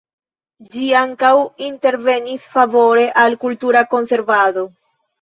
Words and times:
Ĝi 0.71 0.85
ankaŭ 1.01 1.29
intervenis 1.67 2.49
favore 2.57 3.07
al 3.27 3.41
kultura 3.47 3.89
konservado. 3.97 4.71